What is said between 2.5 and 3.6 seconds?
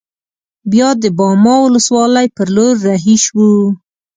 لور رهي شوو.